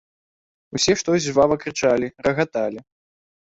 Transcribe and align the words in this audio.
Усе 0.79 0.95
штось 1.03 1.29
жвава 1.29 1.59
крычалі, 1.67 2.13
рагаталі. 2.31 2.79